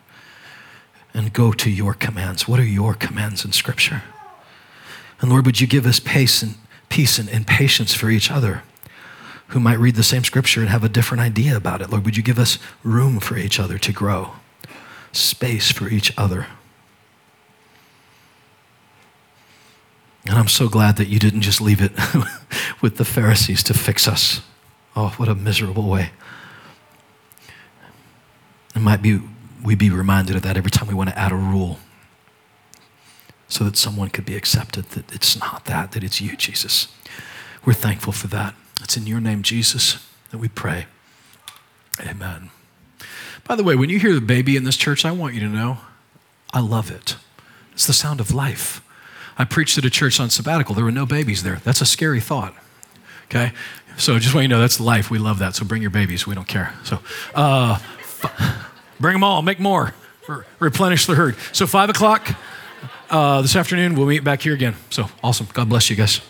[1.13, 2.49] And go to your commands.
[2.49, 4.03] What are your commands in Scripture?
[5.21, 6.55] And Lord, would you give us pace and
[6.89, 8.63] peace and, and patience for each other?
[9.53, 11.91] Who might read the same scripture and have a different idea about it.
[11.91, 14.33] Lord, would you give us room for each other to grow,
[15.13, 16.47] space for each other?
[20.25, 21.93] And I'm so glad that you didn't just leave it
[22.81, 24.41] with the Pharisees to fix us.
[24.97, 26.13] Oh, what a miserable way.
[28.75, 29.21] It might be
[29.63, 31.79] we be reminded of that every time we want to add a rule
[33.49, 36.89] so that someone could be accepted that it's not that, that it's you, Jesus.
[37.67, 38.55] We're thankful for that.
[38.83, 40.87] It's in your name, Jesus, that we pray.
[42.01, 42.51] Amen.
[43.45, 45.49] By the way, when you hear the baby in this church, I want you to
[45.49, 45.79] know
[46.53, 47.17] I love it.
[47.73, 48.83] It's the sound of life.
[49.39, 50.75] I preached at a church on sabbatical.
[50.75, 51.61] There were no babies there.
[51.65, 52.55] That's a scary thought.
[53.27, 53.53] Okay?
[53.97, 55.11] So just want you to know that's life.
[55.11, 55.55] We love that.
[55.55, 56.27] So bring your babies.
[56.27, 56.75] We don't care.
[56.85, 56.99] So
[57.35, 57.79] uh,
[59.01, 59.43] bring them all.
[59.43, 59.95] Make more.
[60.59, 61.37] Replenish the herd.
[61.53, 62.37] So 5 o'clock
[63.11, 64.77] uh, this afternoon, we'll meet back here again.
[64.91, 65.49] So awesome.
[65.53, 66.21] God bless you guys.